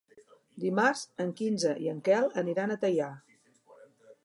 [0.63, 3.13] Dimarts en Quirze i en Quel aniran a Teià.